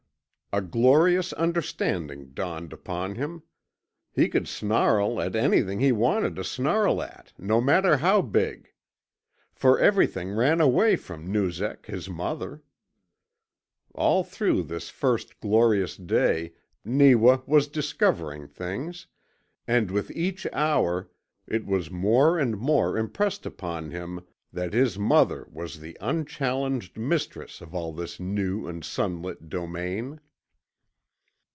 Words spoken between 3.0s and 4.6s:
him. He could